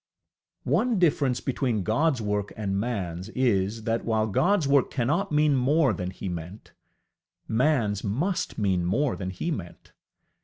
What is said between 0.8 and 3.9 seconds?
difference between GodŌĆÖs work and manŌĆÖs is,